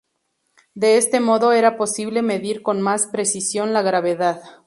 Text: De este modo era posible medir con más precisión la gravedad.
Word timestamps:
De 0.73 0.97
este 0.97 1.19
modo 1.19 1.51
era 1.51 1.77
posible 1.77 2.23
medir 2.23 2.63
con 2.63 2.81
más 2.81 3.05
precisión 3.05 3.71
la 3.71 3.83
gravedad. 3.83 4.41